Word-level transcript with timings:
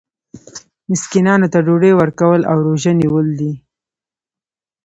مسکینانو 0.89 1.47
ته 1.53 1.59
ډوډۍ 1.65 1.93
ورکول 1.95 2.41
او 2.51 2.57
روژه 2.67 2.91
نیول 3.01 3.27
دي. 3.39 3.53